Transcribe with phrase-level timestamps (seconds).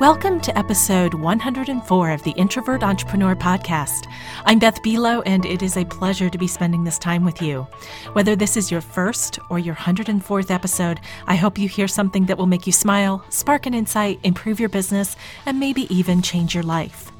[0.00, 4.08] Welcome to episode 104 of the Introvert Entrepreneur Podcast.
[4.44, 7.66] I'm Beth Buelow, and it is a pleasure to be spending this time with you.
[8.12, 12.38] Whether this is your first or your 104th episode, I hope you hear something that
[12.38, 15.16] will make you smile, spark an insight, improve your business,
[15.46, 17.10] and maybe even change your life.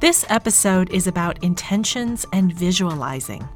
[0.00, 3.46] This episode is about intentions and visualizing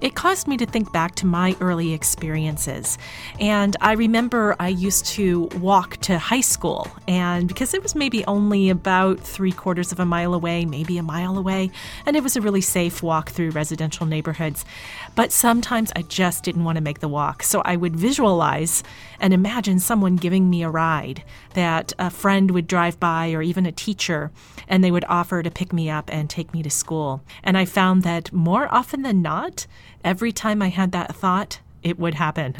[0.00, 2.98] it caused me to think back to my early experiences.
[3.38, 8.24] And I remember I used to walk to high school, and because it was maybe
[8.26, 11.70] only about three quarters of a mile away, maybe a mile away,
[12.06, 14.64] and it was a really safe walk through residential neighborhoods.
[15.14, 17.42] But sometimes I just didn't want to make the walk.
[17.42, 18.82] So I would visualize
[19.20, 21.22] and imagine someone giving me a ride,
[21.54, 24.32] that a friend would drive by or even a teacher,
[24.66, 27.22] and they would offer to pick me up and take me to school.
[27.44, 29.66] And I found that more often than not,
[30.02, 32.56] every time I had that thought, it would happen.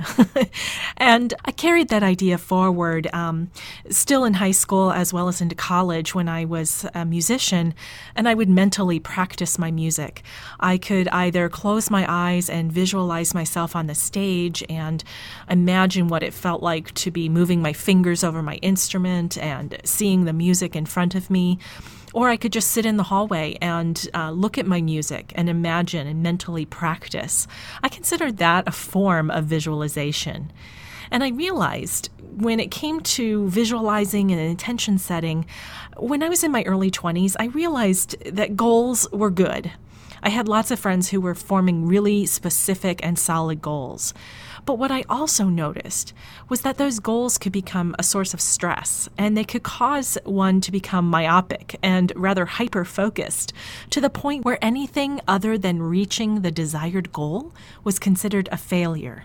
[0.96, 3.50] and I carried that idea forward um,
[3.88, 7.74] still in high school as well as into college when I was a musician,
[8.14, 10.22] and I would mentally practice my music.
[10.58, 15.04] I could either close my eyes and visualize myself on the stage and
[15.48, 20.24] imagine what it felt like to be moving my fingers over my instrument and seeing
[20.24, 21.58] the music in front of me
[22.12, 25.48] or I could just sit in the hallway and uh, look at my music and
[25.48, 27.46] imagine and mentally practice.
[27.82, 30.52] I considered that a form of visualization.
[31.10, 35.46] And I realized when it came to visualizing and intention setting,
[35.96, 39.72] when I was in my early 20s, I realized that goals were good.
[40.22, 44.12] I had lots of friends who were forming really specific and solid goals.
[44.64, 46.12] But what I also noticed
[46.48, 50.60] was that those goals could become a source of stress and they could cause one
[50.60, 53.52] to become myopic and rather hyper focused
[53.90, 57.52] to the point where anything other than reaching the desired goal
[57.84, 59.24] was considered a failure.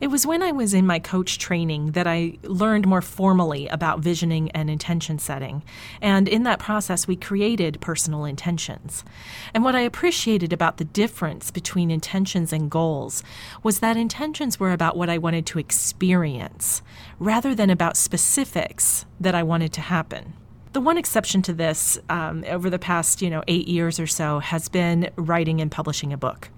[0.00, 4.00] It was when I was in my coach training that I learned more formally about
[4.00, 5.62] visioning and intention setting.
[6.00, 9.04] And in that process, we created personal intentions.
[9.52, 13.22] And what I appreciated about the difference between intentions and goals
[13.62, 16.80] was that intentions were about what I wanted to experience
[17.18, 20.32] rather than about specifics that I wanted to happen.
[20.72, 24.38] The one exception to this um, over the past, you know, eight years or so
[24.38, 26.48] has been writing and publishing a book.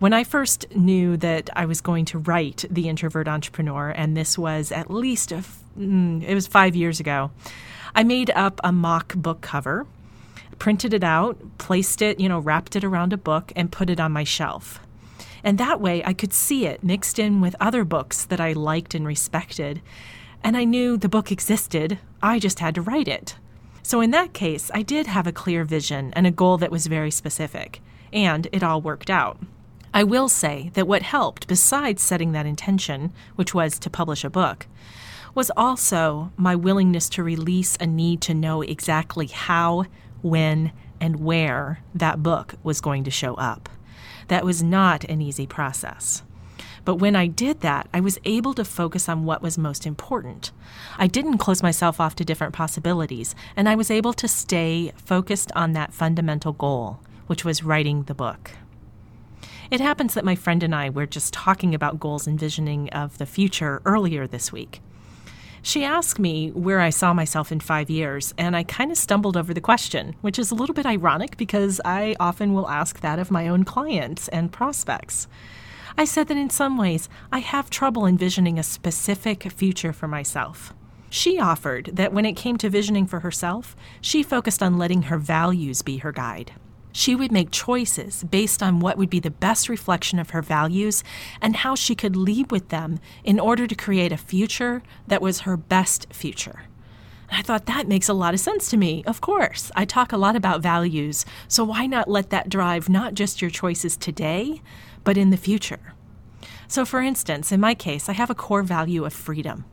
[0.00, 4.36] When I first knew that I was going to write The Introvert Entrepreneur, and this
[4.36, 5.44] was at least, a,
[5.78, 7.30] mm, it was five years ago,
[7.94, 9.86] I made up a mock book cover,
[10.58, 14.00] printed it out, placed it, you know, wrapped it around a book, and put it
[14.00, 14.80] on my shelf.
[15.44, 18.96] And that way I could see it mixed in with other books that I liked
[18.96, 19.80] and respected.
[20.42, 23.36] And I knew the book existed, I just had to write it.
[23.84, 26.88] So in that case, I did have a clear vision and a goal that was
[26.88, 27.80] very specific,
[28.12, 29.38] and it all worked out.
[29.96, 34.28] I will say that what helped, besides setting that intention, which was to publish a
[34.28, 34.66] book,
[35.36, 39.84] was also my willingness to release a need to know exactly how,
[40.20, 43.68] when, and where that book was going to show up.
[44.26, 46.24] That was not an easy process.
[46.84, 50.50] But when I did that, I was able to focus on what was most important.
[50.98, 55.52] I didn't close myself off to different possibilities, and I was able to stay focused
[55.54, 58.50] on that fundamental goal, which was writing the book.
[59.70, 63.18] It happens that my friend and I were just talking about goals and visioning of
[63.18, 64.80] the future earlier this week.
[65.62, 69.34] She asked me where I saw myself in five years, and I kind of stumbled
[69.34, 73.18] over the question, which is a little bit ironic because I often will ask that
[73.18, 75.26] of my own clients and prospects.
[75.96, 80.74] I said that in some ways I have trouble envisioning a specific future for myself.
[81.08, 85.16] She offered that when it came to visioning for herself, she focused on letting her
[85.16, 86.52] values be her guide.
[86.96, 91.02] She would make choices based on what would be the best reflection of her values
[91.42, 95.40] and how she could lead with them in order to create a future that was
[95.40, 96.62] her best future.
[97.28, 99.02] And I thought that makes a lot of sense to me.
[99.08, 103.14] Of course, I talk a lot about values, so why not let that drive not
[103.14, 104.62] just your choices today,
[105.02, 105.94] but in the future?
[106.68, 109.64] So, for instance, in my case, I have a core value of freedom.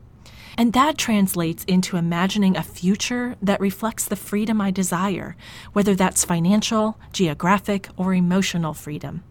[0.56, 5.36] And that translates into imagining a future that reflects the freedom I desire,
[5.72, 9.22] whether that's financial, geographic, or emotional freedom.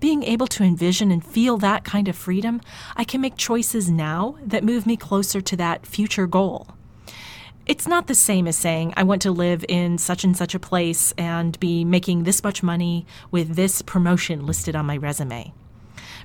[0.00, 2.60] Being able to envision and feel that kind of freedom,
[2.96, 6.68] I can make choices now that move me closer to that future goal.
[7.66, 10.60] It's not the same as saying, I want to live in such and such a
[10.60, 15.52] place and be making this much money with this promotion listed on my resume.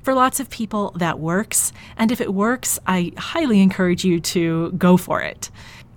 [0.04, 1.72] For lots of people, that works.
[1.98, 5.50] And if it works, I highly encourage you to go for it.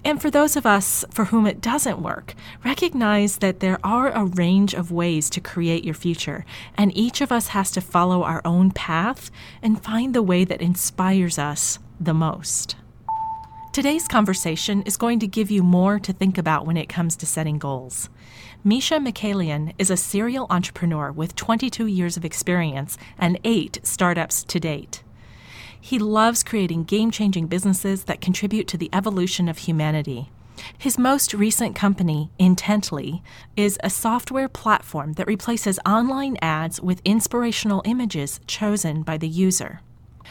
[0.05, 4.25] And for those of us for whom it doesn't work, recognize that there are a
[4.25, 6.44] range of ways to create your future,
[6.79, 10.62] and each of us has to follow our own path and find the way that
[10.62, 12.76] inspires us the most.
[13.73, 17.26] Today's conversation is going to give you more to think about when it comes to
[17.26, 18.09] setting goals.
[18.66, 24.58] Micha Mikailian is a serial entrepreneur with 22 years of experience and eight startups to
[24.58, 25.04] date.
[25.80, 30.32] He loves creating game changing businesses that contribute to the evolution of humanity.
[30.76, 33.22] His most recent company, Intently,
[33.56, 39.80] is a software platform that replaces online ads with inspirational images chosen by the user.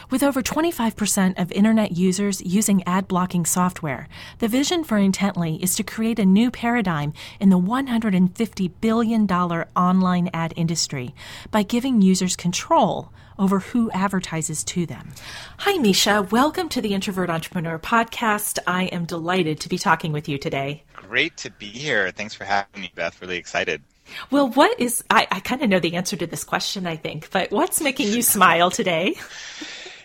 [0.09, 4.07] With over 25% of internet users using ad blocking software,
[4.39, 10.29] the vision for Intently is to create a new paradigm in the $150 billion online
[10.33, 11.15] ad industry
[11.51, 15.11] by giving users control over who advertises to them.
[15.57, 16.31] Hi, Micha.
[16.31, 18.59] Welcome to the Introvert Entrepreneur Podcast.
[18.65, 20.83] I am delighted to be talking with you today.
[20.93, 22.11] Great to be here.
[22.11, 23.21] Thanks for having me, Beth.
[23.21, 23.81] Really excited.
[24.29, 27.31] Well, what is, I, I kind of know the answer to this question, I think,
[27.31, 29.15] but what's making you smile today?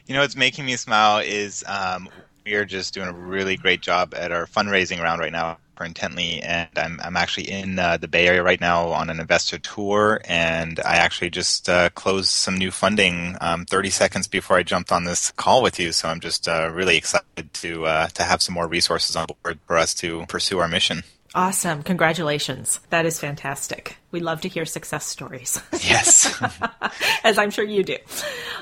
[0.06, 2.08] You know, what's making me smile is um,
[2.44, 5.86] we are just doing a really great job at our fundraising round right now for
[5.86, 9.58] Intently, and I'm I'm actually in uh, the Bay Area right now on an investor
[9.58, 14.62] tour, and I actually just uh, closed some new funding um, 30 seconds before I
[14.62, 15.92] jumped on this call with you.
[15.92, 19.58] So I'm just uh, really excited to uh, to have some more resources on board
[19.66, 21.02] for us to pursue our mission.
[21.32, 21.84] Awesome.
[21.84, 22.80] Congratulations.
[22.90, 23.96] That is fantastic.
[24.10, 25.60] We love to hear success stories.
[25.80, 26.40] Yes.
[27.24, 27.96] As I'm sure you do.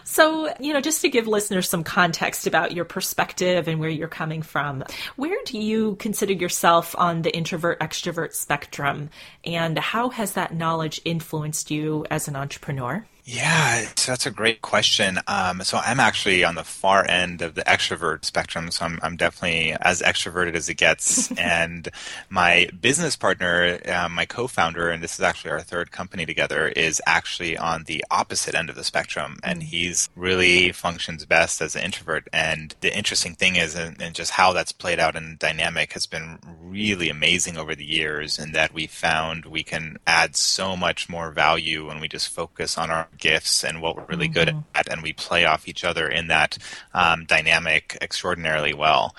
[0.05, 4.09] So, you know, just to give listeners some context about your perspective and where you're
[4.09, 4.85] coming from,
[5.17, 9.11] where do you consider yourself on the introvert extrovert spectrum?
[9.45, 13.05] And how has that knowledge influenced you as an entrepreneur?
[13.31, 15.19] Yeah, that's a great question.
[15.27, 19.19] Um, so I'm actually on the far end of the extrovert spectrum, so I'm, I'm
[19.19, 21.31] definitely as extroverted as it gets.
[21.39, 21.91] and
[22.31, 27.03] my business partner, uh, my co-founder, and this is actually our third company together, is
[27.05, 29.65] actually on the opposite end of the spectrum, and mm.
[29.65, 32.27] he's really functions best as an introvert.
[32.33, 36.07] And the interesting thing is, and, and just how that's played out in dynamic has
[36.07, 41.11] been really amazing over the years, in that we found we can add so much
[41.11, 44.53] more value when we just focus on our gifts and what we're really mm-hmm.
[44.53, 46.59] good at, and we play off each other in that
[46.95, 49.15] um, dynamic extraordinarily well.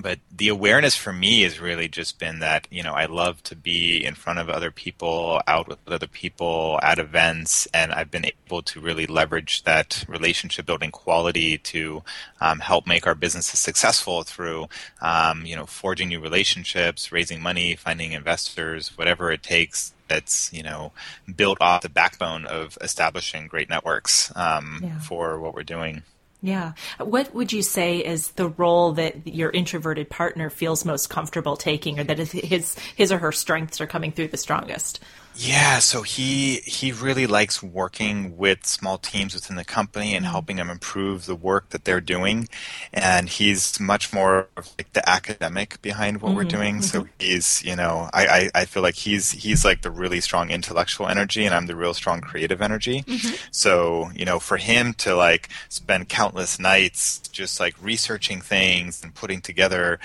[0.00, 3.54] But the awareness for me has really just been that, you know, I love to
[3.54, 8.24] be in front of other people, out with other people, at events, and I've been
[8.24, 12.02] able to really leverage that relationship building quality to
[12.40, 14.66] um, help make our businesses successful through,
[15.02, 20.62] um, you know, forging new relationships, raising money, finding investors, whatever it takes that's you
[20.62, 20.92] know
[21.36, 24.98] built off the backbone of establishing great networks um, yeah.
[24.98, 26.02] for what we're doing.
[26.42, 26.72] Yeah.
[26.98, 32.00] What would you say is the role that your introverted partner feels most comfortable taking,
[32.00, 35.00] or that his his or her strengths are coming through the strongest?
[35.34, 40.32] Yeah, so he he really likes working with small teams within the company and mm-hmm.
[40.32, 42.48] helping them improve the work that they're doing,
[42.92, 44.48] and he's much more
[44.78, 46.36] like the academic behind what mm-hmm.
[46.36, 46.74] we're doing.
[46.76, 47.04] Mm-hmm.
[47.04, 50.50] So he's you know I, I, I feel like he's he's like the really strong
[50.50, 53.02] intellectual energy, and I'm the real strong creative energy.
[53.02, 53.34] Mm-hmm.
[53.52, 59.14] So you know for him to like spend countless nights just like researching things and
[59.14, 59.98] putting together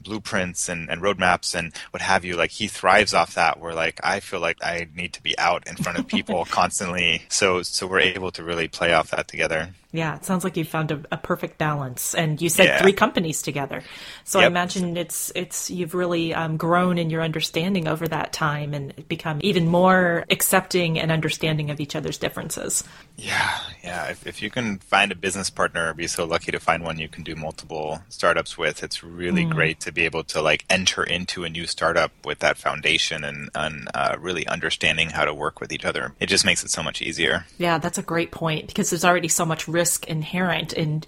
[0.00, 2.36] blueprints and, and roadmaps and what have you.
[2.36, 5.66] Like he thrives off that where like i feel like i need to be out
[5.66, 7.22] in front of people constantly.
[7.28, 10.64] So so we're able to really play off that together yeah, it sounds like you
[10.64, 12.82] found a, a perfect balance, and you said yeah.
[12.82, 13.84] three companies together.
[14.24, 14.46] So yep.
[14.46, 18.92] I imagine it's it's you've really um, grown in your understanding over that time, and
[19.06, 22.82] become even more accepting and understanding of each other's differences.
[23.16, 24.06] Yeah, yeah.
[24.06, 27.08] If, if you can find a business partner, be so lucky to find one you
[27.08, 28.82] can do multiple startups with.
[28.82, 29.50] It's really mm.
[29.50, 33.48] great to be able to like enter into a new startup with that foundation and,
[33.54, 36.14] and uh, really understanding how to work with each other.
[36.18, 37.46] It just makes it so much easier.
[37.58, 41.02] Yeah, that's a great point because there's already so much risk risk inherent in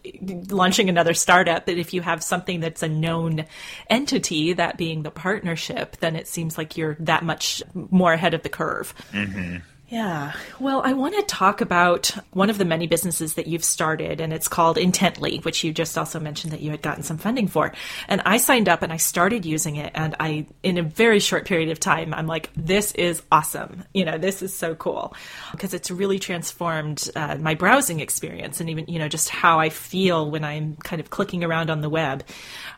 [0.51, 3.47] launching another startup that if you have something that's a known
[3.89, 8.43] entity, that being the partnership, then it seems like you're that much more ahead of
[8.43, 8.93] the curve.
[9.13, 9.57] Mm-hmm.
[9.89, 10.33] Yeah.
[10.59, 14.33] Well, I want to talk about one of the many businesses that you've started, and
[14.33, 17.73] it's called Intently, which you just also mentioned that you had gotten some funding for.
[18.09, 21.45] And I signed up and I started using it, and I, in a very short
[21.45, 23.85] period of time, I'm like, this is awesome.
[23.95, 25.15] You know, this is so cool
[25.53, 29.69] because it's really transformed uh, my browsing experience and even, you know, just how I
[29.69, 32.25] feel when I'm kind of clicking around on the web.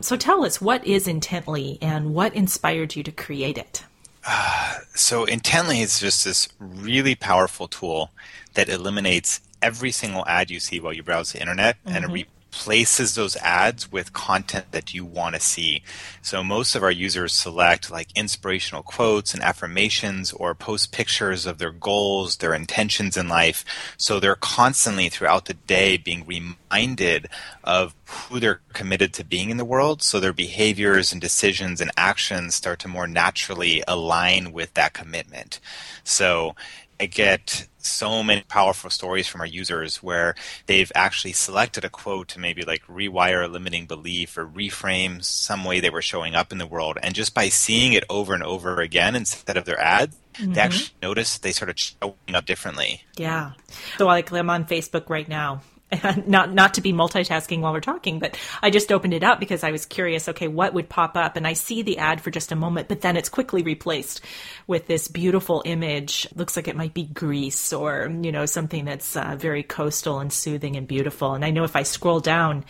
[0.03, 3.83] So tell us, what is Intently and what inspired you to create it?
[4.95, 8.11] so Intently is just this really powerful tool
[8.53, 11.95] that eliminates every single ad you see while you browse the internet mm-hmm.
[11.95, 15.83] and replaces those ads with content that you want to see.
[16.21, 21.59] So most of our users select like inspirational quotes and affirmations or post pictures of
[21.59, 23.63] their goals, their intentions in life.
[23.97, 27.27] So they're constantly throughout the day being reminded
[27.63, 30.01] of who they're committed to being in the world.
[30.01, 35.59] So their behaviors and decisions and actions start to more naturally align with that commitment.
[36.03, 36.55] So
[36.99, 42.27] I get so many powerful stories from our users where they've actually selected a quote
[42.29, 46.51] to maybe like rewire a limiting belief or reframe some way they were showing up
[46.51, 46.97] in the world.
[47.01, 50.53] And just by seeing it over and over again instead of their ads, mm-hmm.
[50.53, 53.03] they actually notice they sort of showing up differently.
[53.15, 53.53] Yeah.
[53.97, 55.61] So like I'm on Facebook right now
[56.27, 59.63] not not to be multitasking while we're talking, but I just opened it up because
[59.63, 60.29] I was curious.
[60.29, 61.35] Okay, what would pop up?
[61.35, 64.21] And I see the ad for just a moment, but then it's quickly replaced
[64.67, 66.27] with this beautiful image.
[66.35, 70.31] Looks like it might be Greece or you know something that's uh, very coastal and
[70.31, 71.33] soothing and beautiful.
[71.33, 72.65] And I know if I scroll down,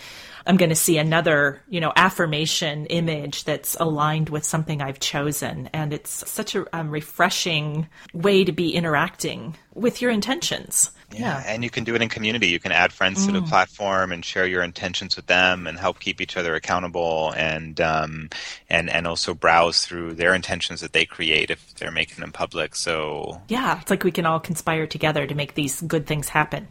[0.46, 5.70] I'm going to see another you know affirmation image that's aligned with something I've chosen,
[5.74, 10.92] and it's such a um, refreshing way to be interacting with your intentions.
[11.12, 11.20] Yeah.
[11.20, 11.44] yeah.
[11.48, 12.48] and you can do it in community.
[12.48, 13.28] You can add friends mm.
[13.28, 13.50] to the mm.
[13.50, 18.30] platform and share your intentions with them, and help keep each other accountable, and um,
[18.70, 22.76] and and also browse through their intentions that they create if they're making them public.
[22.76, 26.68] So yeah, it's like we can all conspire together to make these good things happen.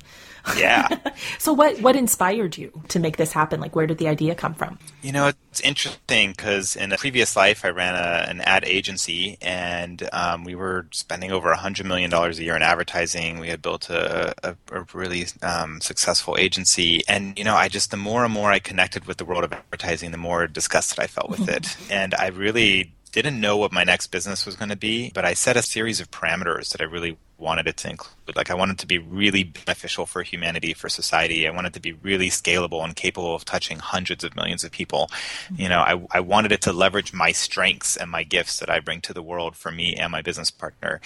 [0.57, 0.89] Yeah.
[1.39, 3.61] so what what inspired you to make this happen?
[3.61, 4.79] Like, where did the idea come from?
[5.03, 9.39] You know, it's interesting because in a previous life, I ran a, an ad agency,
[9.41, 13.39] and um, we were spending over a hundred million dollars a year in advertising.
[13.39, 17.91] We had built a, a, a really um, successful agency, and you know, I just
[17.91, 21.07] the more and more I connected with the world of advertising, the more disgusted I
[21.07, 24.77] felt with it, and I really didn't know what my next business was going to
[24.77, 28.37] be, but I set a series of parameters that I really wanted it to include.
[28.37, 31.47] Like I wanted to be really beneficial for humanity, for society.
[31.47, 35.09] I wanted to be really scalable and capable of touching hundreds of millions of people.
[35.11, 35.63] Mm-hmm.
[35.63, 38.81] You know, I, I wanted it to leverage my strengths and my gifts that I
[38.81, 41.01] bring to the world for me and my business partner.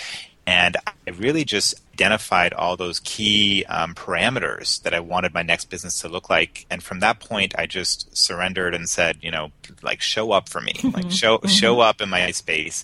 [0.44, 5.70] And I really just identified all those key um, parameters that I wanted my next
[5.70, 6.66] business to look like.
[6.68, 10.60] And from that point, I just surrendered and said, you know, like show up for
[10.60, 11.46] me, like show mm-hmm.
[11.46, 12.82] show up in my space.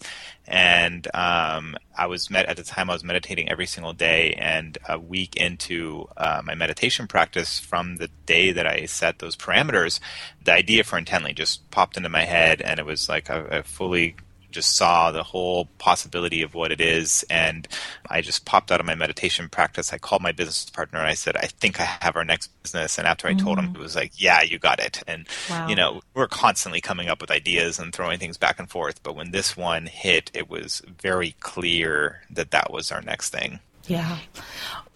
[0.51, 2.89] And um, I was met at the time.
[2.89, 7.97] I was meditating every single day, and a week into uh, my meditation practice, from
[7.97, 10.01] the day that I set those parameters,
[10.43, 13.63] the idea for Intently just popped into my head, and it was like a, a
[13.63, 14.17] fully
[14.59, 17.25] just saw the whole possibility of what it is.
[17.31, 17.69] And
[18.11, 19.93] I just popped out of my meditation practice.
[19.93, 22.99] I called my business partner and I said, I think I have our next business.
[22.99, 23.47] And after I mm-hmm.
[23.47, 25.01] told him, it was like, yeah, you got it.
[25.07, 25.69] And, wow.
[25.69, 29.01] you know, we're constantly coming up with ideas and throwing things back and forth.
[29.05, 33.61] But when this one hit, it was very clear that that was our next thing.
[33.89, 34.19] Yeah.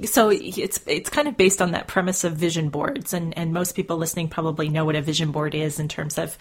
[0.05, 3.75] So it's it's kind of based on that premise of vision boards and and most
[3.75, 6.37] people listening probably know what a vision board is in terms of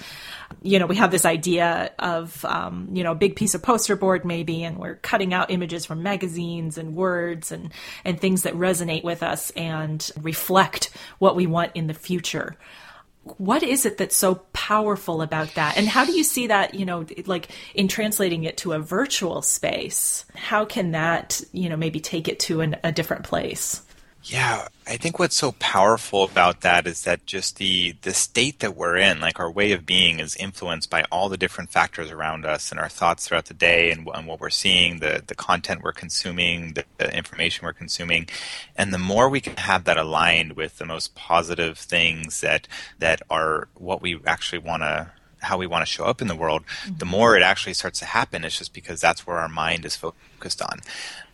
[0.61, 3.95] you know we have this idea of um, you know a big piece of poster
[3.95, 7.71] board maybe and we're cutting out images from magazines and words and
[8.03, 10.89] and things that resonate with us and reflect
[11.19, 12.57] what we want in the future
[13.37, 15.77] what is it that's so powerful about that?
[15.77, 19.41] And how do you see that you know like in translating it to a virtual
[19.41, 20.25] space?
[20.35, 23.83] How can that you know maybe take it to an, a different place
[24.23, 28.75] yeah, I think what's so powerful about that is that just the the state that
[28.75, 32.45] we're in, like our way of being, is influenced by all the different factors around
[32.45, 35.81] us and our thoughts throughout the day, and, and what we're seeing, the the content
[35.83, 38.27] we're consuming, the, the information we're consuming,
[38.75, 42.67] and the more we can have that aligned with the most positive things that
[42.99, 45.11] that are what we actually want to
[45.41, 46.97] how we want to show up in the world, mm-hmm.
[46.97, 48.43] the more it actually starts to happen.
[48.43, 50.79] It's just because that's where our mind is focused on.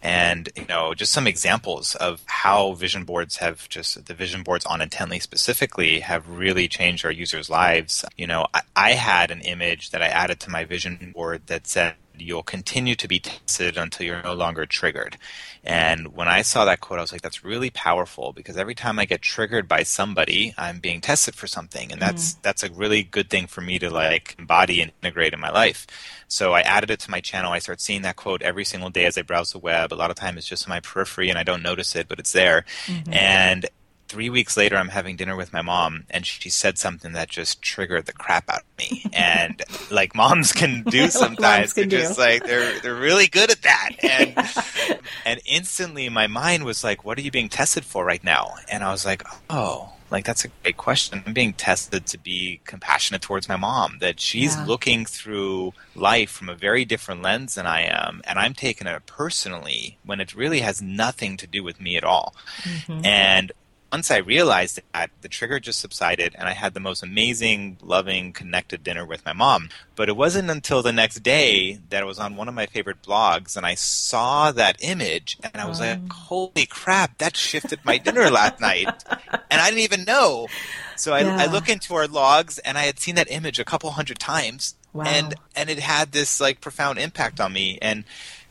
[0.01, 4.65] And, you know, just some examples of how vision boards have just, the vision boards
[4.65, 8.05] on Intently specifically have really changed our users' lives.
[8.15, 11.67] You know, I, I had an image that I added to my vision board that
[11.67, 15.17] said, you'll continue to be tested until you're no longer triggered.
[15.63, 18.99] And when I saw that quote, I was like, that's really powerful because every time
[18.99, 21.91] I get triggered by somebody, I'm being tested for something.
[21.91, 22.41] And that's, mm.
[22.41, 25.85] that's a really good thing for me to like embody and integrate in my life.
[26.27, 27.51] So I added it to my channel.
[27.51, 29.93] I start seeing that quote every single day as I browse the web.
[29.93, 32.19] A lot of time it's just in my periphery and I don't notice it, but
[32.19, 32.65] it's there.
[32.85, 33.13] Mm-hmm.
[33.13, 33.65] And
[34.07, 37.61] three weeks later, I'm having dinner with my mom, and she said something that just
[37.61, 39.03] triggered the crap out of me.
[39.17, 43.61] And like moms can do sometimes, can they're just like they're they're really good at
[43.63, 43.89] that.
[44.03, 44.97] And yeah.
[45.25, 48.83] and instantly, my mind was like, "What are you being tested for right now?" And
[48.83, 51.21] I was like, "Oh." Like that's a great question.
[51.25, 53.97] I'm being tested to be compassionate towards my mom.
[53.99, 54.65] That she's yeah.
[54.65, 59.05] looking through life from a very different lens than I am, and I'm taking it
[59.05, 62.33] personally when it really has nothing to do with me at all.
[62.63, 63.05] Mm-hmm.
[63.05, 63.51] And
[63.91, 68.33] once I realized that, the trigger just subsided, and I had the most amazing, loving,
[68.33, 69.69] connected dinner with my mom.
[69.95, 73.01] But it wasn't until the next day that I was on one of my favorite
[73.01, 76.13] blogs, and I saw that image, and I was like, oh.
[76.13, 77.17] "Holy crap!
[77.19, 79.03] That shifted my dinner last night,"
[79.49, 80.47] and I didn't even know.
[80.95, 81.37] So I, yeah.
[81.39, 84.75] I look into our logs, and I had seen that image a couple hundred times,
[84.93, 85.05] wow.
[85.07, 88.03] and and it had this like profound impact on me, and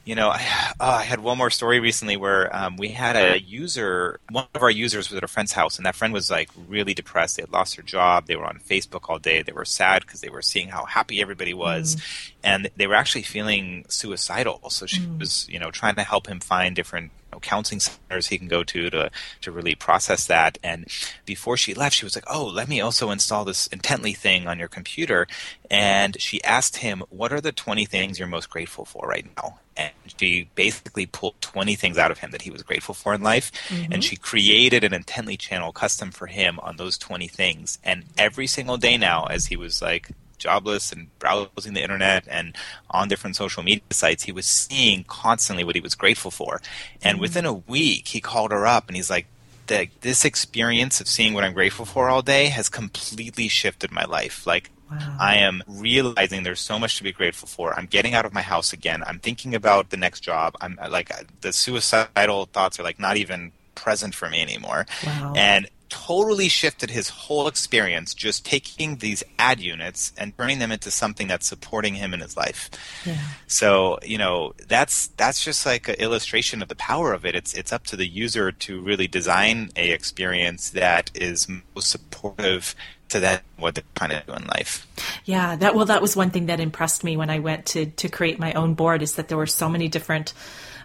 [0.07, 0.41] you know, I,
[0.79, 4.63] oh, I, had one more story recently where um, we had a user, one of
[4.63, 7.37] our users was at a friend's house, and that friend was like really depressed.
[7.37, 8.27] They had lost their job.
[8.27, 9.43] They were on Facebook all day.
[9.43, 12.33] They were sad because they were seeing how happy everybody was, mm.
[12.45, 14.71] and they were actually feeling suicidal.
[14.71, 15.19] So she mm.
[15.19, 18.65] was, you know, trying to help him find different know, counseling centers he can go
[18.65, 19.11] to to
[19.43, 20.59] to really process that.
[20.63, 20.87] And
[21.25, 24.59] before she left, she was like, "Oh, let me also install this Intently thing on
[24.59, 25.27] your computer."
[25.71, 29.61] And she asked him, "What are the 20 things you're most grateful for right now?"
[29.77, 33.23] And she basically pulled 20 things out of him that he was grateful for in
[33.23, 33.53] life.
[33.69, 33.93] Mm-hmm.
[33.93, 37.79] And she created an Intently channel custom for him on those 20 things.
[37.85, 42.57] And every single day now, as he was like jobless and browsing the internet and
[42.91, 46.61] on different social media sites, he was seeing constantly what he was grateful for.
[47.03, 47.23] And mm-hmm.
[47.23, 49.27] within a week, he called her up and he's like,
[49.67, 54.47] this experience of seeing what I'm grateful for all day has completely shifted my life.
[54.47, 55.17] Like, Wow.
[55.19, 57.77] I am realizing there's so much to be grateful for.
[57.77, 59.03] I'm getting out of my house again.
[59.05, 60.55] I'm thinking about the next job.
[60.61, 64.87] I'm like the suicidal thoughts are like not even present for me anymore.
[65.05, 65.33] Wow.
[65.37, 70.91] And totally shifted his whole experience just taking these ad units and turning them into
[70.91, 72.71] something that's supporting him in his life.
[73.05, 73.19] Yeah.
[73.47, 77.35] So, you know, that's that's just like an illustration of the power of it.
[77.35, 82.75] It's it's up to the user to really design a experience that is most supportive
[83.09, 84.87] to that what they're trying to do in life.
[85.25, 88.09] Yeah, that well that was one thing that impressed me when I went to to
[88.09, 90.33] create my own board is that there were so many different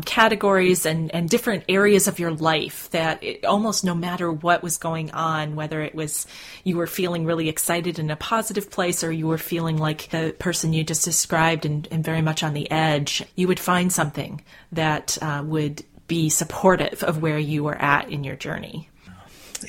[0.05, 4.77] categories and, and different areas of your life that it, almost no matter what was
[4.77, 6.27] going on, whether it was
[6.63, 10.35] you were feeling really excited in a positive place or you were feeling like the
[10.39, 14.41] person you just described and, and very much on the edge, you would find something
[14.71, 18.89] that uh, would be supportive of where you were at in your journey.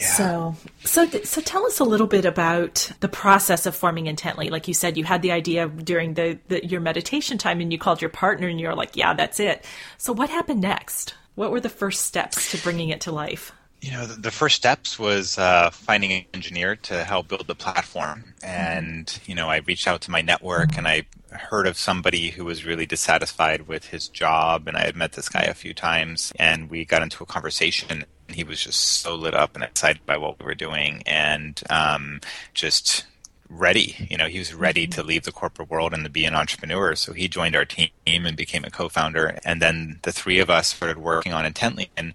[0.01, 4.49] So, so, so tell us a little bit about the process of forming intently.
[4.49, 7.79] Like you said, you had the idea during the, the your meditation time, and you
[7.79, 9.65] called your partner, and you're like, "Yeah, that's it."
[9.99, 11.15] So, what happened next?
[11.35, 13.53] What were the first steps to bringing it to life?
[13.81, 17.55] You know, the, the first steps was uh, finding an engineer to help build the
[17.55, 19.31] platform, and mm-hmm.
[19.31, 22.65] you know, I reached out to my network, and I heard of somebody who was
[22.65, 26.71] really dissatisfied with his job, and I had met this guy a few times, and
[26.71, 30.39] we got into a conversation he was just so lit up and excited by what
[30.39, 32.21] we were doing and um,
[32.55, 33.05] just
[33.53, 34.07] ready.
[34.11, 35.01] You know, he was ready mm-hmm.
[35.01, 36.95] to leave the corporate world and to be an entrepreneur.
[36.95, 39.39] So he joined our team and became a co-founder.
[39.45, 41.91] And then the three of us started working on Intently.
[41.97, 42.15] And,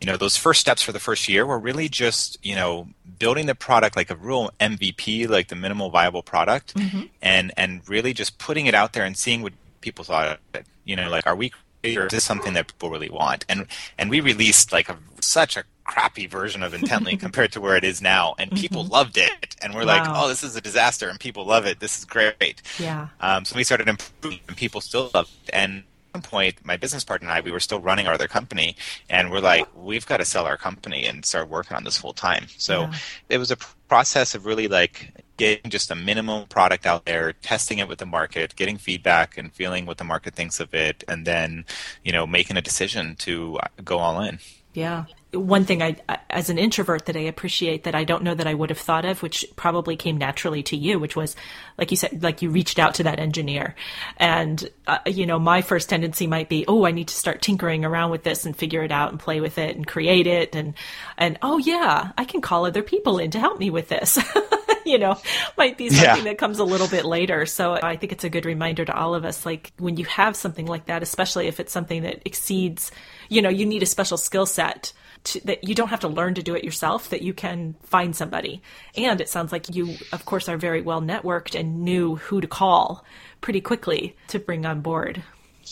[0.00, 2.88] you know, those first steps for the first year were really just, you know,
[3.18, 7.02] building the product like a real MVP, like the minimal viable product, mm-hmm.
[7.20, 10.66] and and really just putting it out there and seeing what people thought of it.
[10.84, 11.52] You know, like are we
[11.84, 13.44] or is this something that people really want?
[13.48, 13.66] And
[13.98, 17.84] and we released like a, such a crappy version of Intently compared to where it
[17.84, 18.92] is now, and people mm-hmm.
[18.92, 19.56] loved it.
[19.60, 19.98] And we're wow.
[19.98, 21.80] like, oh, this is a disaster, and people love it.
[21.80, 22.62] This is great.
[22.78, 23.08] Yeah.
[23.20, 25.50] Um, so we started improving, and people still love it.
[25.52, 28.28] And at one point, my business partner and I, we were still running our other
[28.28, 28.76] company,
[29.08, 32.12] and we're like, we've got to sell our company and start working on this full
[32.12, 32.46] time.
[32.58, 32.94] So yeah.
[33.28, 33.56] it was a
[33.88, 38.06] process of really like getting just a minimum product out there, testing it with the
[38.06, 41.64] market, getting feedback and feeling what the market thinks of it, and then,
[42.04, 44.38] you know, making a decision to go all in.
[44.72, 45.96] Yeah one thing I,
[46.28, 49.04] as an introvert, that I appreciate that I don't know that I would have thought
[49.04, 51.34] of, which probably came naturally to you, which was,
[51.78, 53.74] like you said, like you reached out to that engineer,
[54.18, 57.84] and uh, you know, my first tendency might be, oh, I need to start tinkering
[57.84, 60.74] around with this and figure it out and play with it and create it, and
[61.16, 64.18] and oh yeah, I can call other people in to help me with this.
[64.86, 65.18] you know,
[65.56, 66.30] might be something yeah.
[66.30, 67.46] that comes a little bit later.
[67.46, 70.36] So I think it's a good reminder to all of us, like when you have
[70.36, 72.90] something like that, especially if it's something that exceeds,
[73.28, 74.92] you know, you need a special skill set
[75.24, 78.14] to, that you don't have to learn to do it yourself, that you can find
[78.14, 78.62] somebody.
[78.96, 82.48] And it sounds like you, of course, are very well networked and knew who to
[82.48, 83.04] call
[83.40, 85.22] pretty quickly to bring on board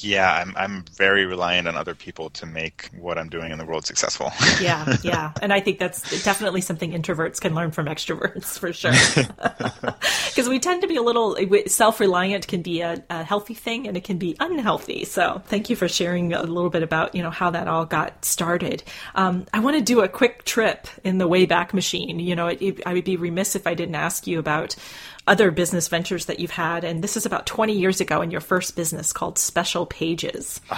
[0.05, 3.65] yeah, I'm I'm very reliant on other people to make what I'm doing in the
[3.65, 4.33] world successful.
[4.61, 8.93] yeah, yeah, and I think that's definitely something introverts can learn from extroverts for sure.
[10.31, 11.37] Because we tend to be a little
[11.67, 15.05] self-reliant, can be a, a, healthy thing, and it can be unhealthy.
[15.05, 18.25] So, thank you for sharing a little bit about you know how that all got
[18.25, 18.83] started.
[19.17, 22.21] Um, I want to do a quick trip in the Wayback Machine.
[22.21, 24.77] You know, it, it, I would be remiss if I didn't ask you about
[25.27, 26.85] other business ventures that you've had.
[26.85, 30.61] And this is about 20 years ago in your first business called Special Pages.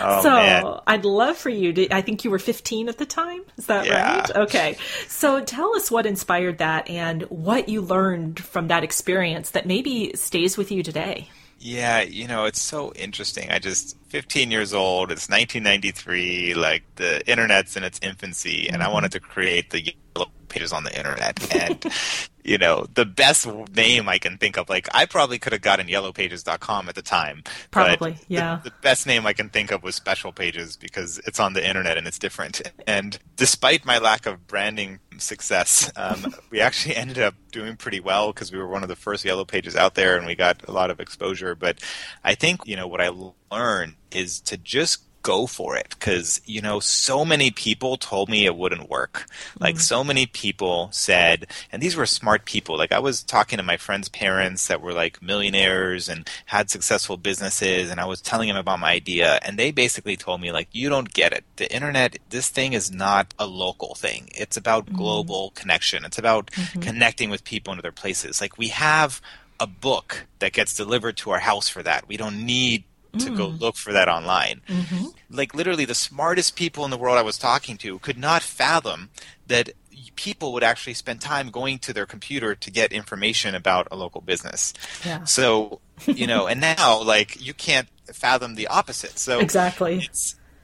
[0.00, 0.80] oh, so man.
[0.86, 3.42] I'd love for you to, I think you were 15 at the time.
[3.56, 4.18] Is that Yeah.
[4.18, 4.36] right?
[4.36, 4.76] Okay.
[5.08, 10.12] So tell us what inspired that and what you learned from that experience that maybe
[10.14, 11.28] stays with you today.
[11.62, 13.50] Yeah, you know, it's so interesting.
[13.50, 18.86] I just 15 years old, it's 1993, like the internet's in its infancy and I
[18.86, 18.94] mm-hmm.
[18.94, 21.84] wanted to create the yellow pages on the internet and
[22.44, 25.86] you know, the best name I can think of like I probably could have gotten
[25.86, 27.42] yellowpages.com at the time.
[27.70, 28.60] Probably, the- yeah.
[28.62, 31.98] The, best name I can think of was Special Pages because it's on the internet
[31.98, 32.62] and it's different.
[32.86, 38.32] And despite my lack of branding success, um, we actually ended up doing pretty well
[38.32, 40.72] because we were one of the first yellow pages out there and we got a
[40.72, 41.54] lot of exposure.
[41.54, 41.78] But
[42.24, 43.10] I think, you know, what I
[43.52, 48.46] learned is to just go for it because you know so many people told me
[48.46, 49.26] it wouldn't work.
[49.58, 49.80] Like mm.
[49.80, 52.76] so many people said and these were smart people.
[52.76, 57.16] Like i was talking to my friends parents that were like millionaires and had successful
[57.16, 60.68] businesses and i was telling them about my idea and they basically told me like
[60.72, 61.44] you don't get it.
[61.56, 64.28] The internet this thing is not a local thing.
[64.34, 64.96] It's about mm-hmm.
[64.96, 66.04] global connection.
[66.04, 66.80] It's about mm-hmm.
[66.80, 68.40] connecting with people in other places.
[68.40, 69.20] Like we have
[69.58, 72.08] a book that gets delivered to our house for that.
[72.08, 72.84] We don't need
[73.18, 73.60] to go mm.
[73.60, 74.62] look for that online.
[74.68, 75.06] Mm-hmm.
[75.30, 79.10] Like literally the smartest people in the world I was talking to could not fathom
[79.46, 79.70] that
[80.16, 84.20] people would actually spend time going to their computer to get information about a local
[84.20, 84.72] business.
[85.04, 85.24] Yeah.
[85.24, 89.18] So, you know, and now like you can't fathom the opposite.
[89.18, 90.08] So Exactly.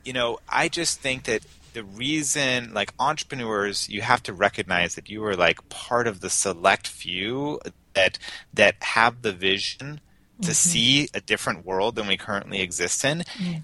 [0.06, 5.10] you know i just think that the reason like entrepreneurs you have to recognize that
[5.10, 7.60] you are like part of the select few
[7.92, 8.18] that
[8.54, 10.00] that have the vision
[10.42, 13.22] to see a different world than we currently exist in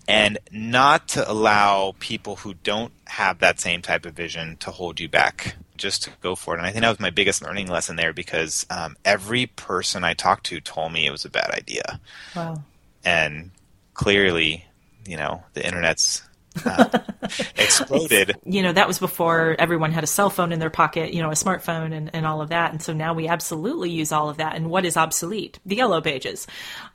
[0.08, 4.98] and not to allow people who don't have that same type of vision to hold
[4.98, 6.58] you back just to go for it.
[6.58, 10.14] And i think that was my biggest learning lesson there because um, every person i
[10.14, 12.00] talked to told me it was a bad idea.
[12.34, 12.62] Wow.
[13.04, 13.50] and
[13.94, 14.64] clearly,
[15.06, 16.22] you know, the internet's
[17.56, 18.36] exploded.
[18.44, 21.30] you know, that was before everyone had a cell phone in their pocket, you know,
[21.30, 22.72] a smartphone and, and all of that.
[22.72, 24.54] And so now we absolutely use all of that.
[24.54, 25.58] And what is obsolete?
[25.64, 26.46] The yellow pages,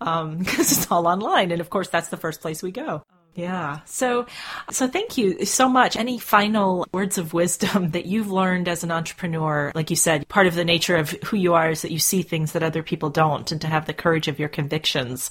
[0.01, 1.51] um, because it's all online.
[1.51, 3.03] And of course, that's the first place we go.
[3.37, 3.81] Yeah.
[3.85, 4.25] So,
[4.71, 5.95] so thank you so much.
[5.95, 9.71] Any final words of wisdom that you've learned as an entrepreneur?
[9.75, 12.23] Like you said, part of the nature of who you are is that you see
[12.23, 15.29] things that other people don't and to have the courage of your convictions.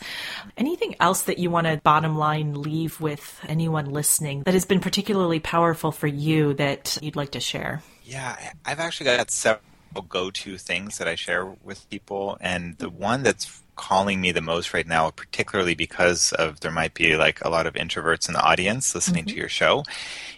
[0.56, 4.80] Anything else that you want to bottom line leave with anyone listening that has been
[4.80, 7.82] particularly powerful for you that you'd like to share?
[8.04, 9.62] Yeah, I've actually got several
[10.08, 14.74] go-to things that I share with people, and the one that's calling me the most
[14.74, 18.42] right now, particularly because of there might be like a lot of introverts in the
[18.42, 19.40] audience listening to mm-hmm.
[19.40, 19.84] your show,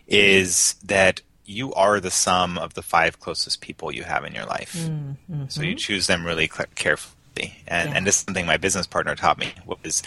[0.06, 4.44] is that you are the sum of the five closest people you have in your
[4.44, 4.74] life.
[4.76, 5.44] Mm-hmm.
[5.48, 7.16] So you choose them really carefully.
[7.66, 7.96] And, Yeah.
[7.96, 10.02] and this is something my business partner taught me was,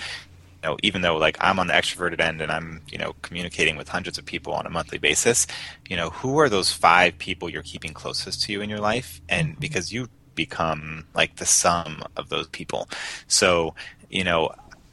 [0.62, 3.78] you know, even though like I'm on the extroverted end and I'm, you know, communicating
[3.78, 5.48] with hundreds of people on a monthly basis,
[5.90, 9.22] you know, who are those five people you're keeping closest to you in your life?
[9.30, 9.60] And mm-hmm.
[9.62, 10.10] because you
[10.46, 12.90] become like the sum of those people.
[13.28, 13.76] So,
[14.10, 14.42] you know,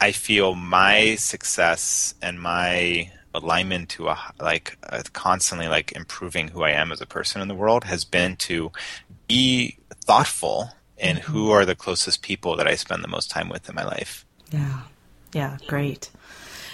[0.00, 6.62] I feel my success and my alignment to a like uh, constantly like improving who
[6.62, 8.72] I am as a person in the world has been to
[9.26, 9.76] be
[10.08, 13.74] thoughtful in who are the closest people that I spend the most time with in
[13.74, 14.24] my life.
[14.50, 14.80] Yeah.
[15.32, 16.10] Yeah, great.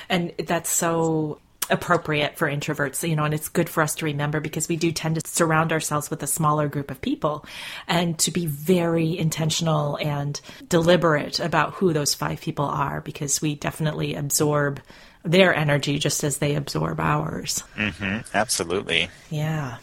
[0.09, 4.41] And that's so appropriate for introverts, you know, and it's good for us to remember
[4.41, 7.45] because we do tend to surround ourselves with a smaller group of people
[7.89, 13.55] and to be very intentional and deliberate about who those five people are because we
[13.55, 14.81] definitely absorb
[15.25, 17.65] their energy just as they absorb ours.
[17.77, 18.19] Mm-hmm.
[18.35, 19.09] Absolutely.
[19.31, 19.79] Yeah.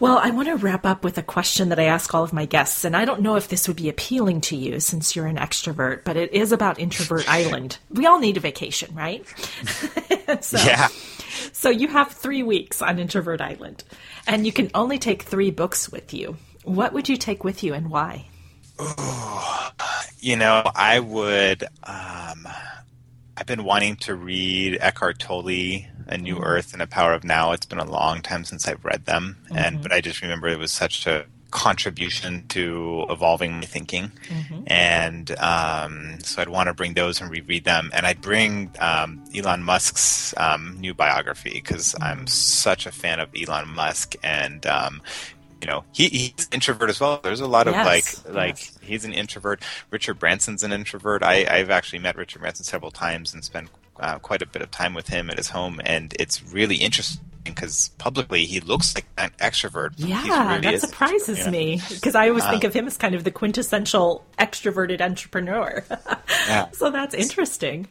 [0.00, 2.46] Well, I want to wrap up with a question that I ask all of my
[2.46, 5.36] guests, and I don't know if this would be appealing to you since you're an
[5.36, 7.78] extrovert, but it is about Introvert Island.
[7.90, 9.26] We all need a vacation, right?
[10.40, 10.88] so, Yeah.
[11.62, 13.84] So you have three weeks on Introvert Island,
[14.26, 16.36] and you can only take three books with you.
[16.64, 18.26] What would you take with you and why?
[20.18, 21.62] You know, I would.
[21.84, 22.48] Um,
[23.36, 27.52] I've been wanting to read Eckhart Tolle, A New Earth, and A Power of Now.
[27.52, 30.58] It's been a long time since I've read them, and but I just remember it
[30.58, 34.10] was such a contribution to evolving my thinking,
[34.66, 39.22] and um, so I'd want to bring those and reread them, and I'd bring um,
[39.36, 45.00] Elon Musk's um, new biography because I'm such a fan of Elon Musk, and um,
[45.60, 47.20] you know he, he's an introvert as well.
[47.22, 48.78] There's a lot of Yes, like like yes.
[48.82, 49.62] he's an introvert.
[49.90, 51.22] Richard Branson's an introvert.
[51.22, 54.70] I, I've actually met Richard Branson several times and spent uh, quite a bit of
[54.70, 59.06] time with him at his home, and it's really interesting because publicly he looks like
[59.18, 59.92] an extrovert.
[59.96, 61.50] Yeah, really that surprises you know?
[61.50, 65.84] me because I always uh, think of him as kind of the quintessential extroverted entrepreneur.
[66.46, 66.68] yeah.
[66.72, 67.88] So that's interesting.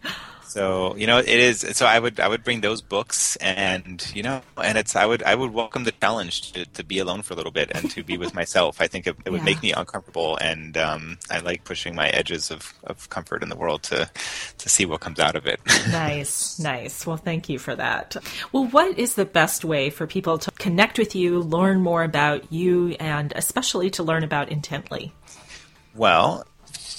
[0.52, 1.62] So you know, it is.
[1.78, 5.24] So I would I would bring those books, and you know, and it's I would
[5.24, 8.04] I would welcome the challenge to, to be alone for a little bit and to
[8.04, 8.82] be with myself.
[8.82, 9.46] I think it, it would yeah.
[9.46, 13.56] make me uncomfortable, and um, I like pushing my edges of, of comfort in the
[13.56, 14.10] world to
[14.58, 15.62] to see what comes out of it.
[15.90, 17.08] nice, nice.
[17.08, 18.18] Well, thank you for that.
[18.52, 22.52] Well, what is the best way for people to connect with you, learn more about
[22.52, 25.14] you, and especially to learn about Intently?
[25.96, 26.46] Well,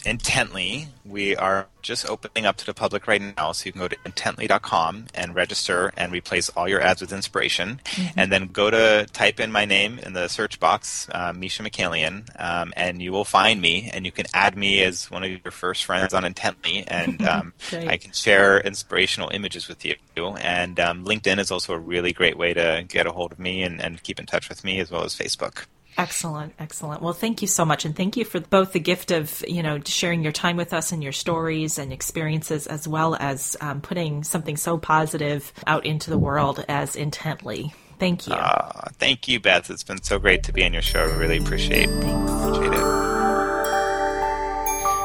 [0.05, 3.89] Intently, we are just opening up to the public right now, so you can go
[3.89, 7.81] to intently.com and register and replace all your ads with inspiration.
[7.85, 8.19] Mm-hmm.
[8.19, 12.29] And then go to type in my name in the search box, uh, Micha Mikailian,
[12.39, 13.91] um, and you will find me.
[13.93, 17.53] And you can add me as one of your first friends on Intently, and um,
[17.73, 19.95] I can share inspirational images with you.
[20.17, 23.63] And um, LinkedIn is also a really great way to get a hold of me
[23.63, 25.67] and, and keep in touch with me, as well as Facebook.
[25.99, 27.03] Excellent, excellent.
[27.03, 29.81] Well, thank you so much, and thank you for both the gift of you know
[29.85, 34.25] sharing your time with us and your stories and experiences, as well as um, putting
[34.25, 37.75] something so positive out into the world as intently.
[37.99, 38.33] Thank you.
[38.35, 39.71] Uh, thank you, Beth.
[39.71, 41.01] It's been so great to be on your show.
[41.01, 42.83] I really appreciate, appreciate it.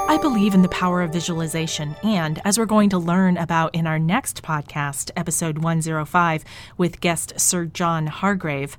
[0.09, 3.85] I believe in the power of visualization, and as we're going to learn about in
[3.85, 6.45] our next podcast, episode 105,
[6.77, 8.77] with guest Sir John Hargrave.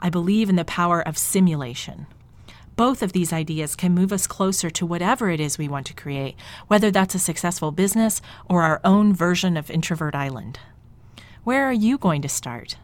[0.00, 2.06] I believe in the power of simulation.
[2.76, 5.94] Both of these ideas can move us closer to whatever it is we want to
[5.94, 6.36] create,
[6.68, 10.60] whether that's a successful business or our own version of Introvert Island.
[11.42, 12.76] Where are you going to start?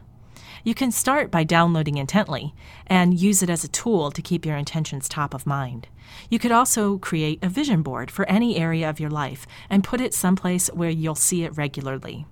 [0.65, 2.53] You can start by downloading Intently
[2.87, 5.87] and use it as a tool to keep your intentions top of mind.
[6.29, 10.01] You could also create a vision board for any area of your life and put
[10.01, 12.25] it someplace where you'll see it regularly.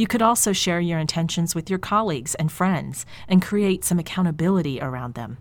[0.00, 4.80] You could also share your intentions with your colleagues and friends and create some accountability
[4.80, 5.36] around them.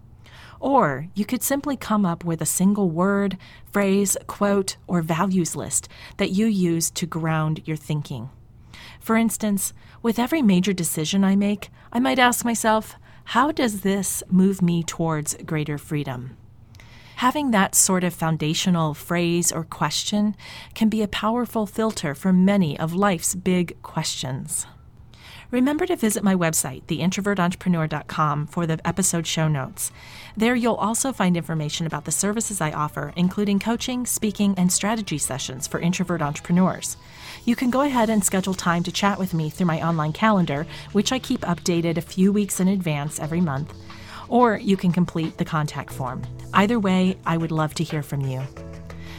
[0.59, 3.37] Or you could simply come up with a single word,
[3.71, 8.31] phrase, quote, or values list that you use to ground your thinking.
[8.99, 14.23] For instance, with every major decision I make, I might ask myself, how does this
[14.29, 16.35] move me towards greater freedom?
[17.19, 20.37] Having that sort of foundational phrase or question
[20.73, 24.65] can be a powerful filter for many of life's big questions.
[25.51, 29.91] Remember to visit my website, theintrovertentrepreneur.com, for the episode show notes.
[30.37, 35.17] There you'll also find information about the services I offer, including coaching, speaking, and strategy
[35.17, 36.95] sessions for introvert entrepreneurs.
[37.43, 40.65] You can go ahead and schedule time to chat with me through my online calendar,
[40.93, 43.73] which I keep updated a few weeks in advance every month
[44.29, 46.21] or you can complete the contact form.
[46.53, 48.41] Either way, I would love to hear from you.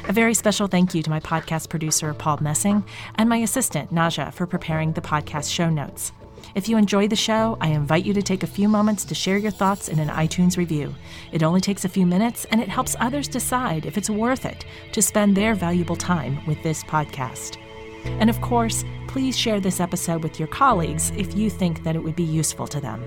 [0.08, 2.82] A very special thank you to my podcast producer, Paul Messing,
[3.16, 6.12] and my assistant, Naja, for preparing the podcast show notes.
[6.54, 9.38] If you enjoy the show, I invite you to take a few moments to share
[9.38, 10.94] your thoughts in an iTunes review.
[11.32, 14.64] It only takes a few minutes and it helps others decide if it's worth it
[14.92, 17.56] to spend their valuable time with this podcast.
[18.04, 22.02] And of course, please share this episode with your colleagues if you think that it
[22.02, 23.04] would be useful to them.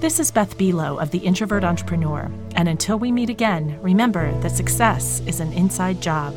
[0.00, 4.52] This is Beth Buelow of The Introvert Entrepreneur, and until we meet again, remember that
[4.52, 6.36] success is an inside job.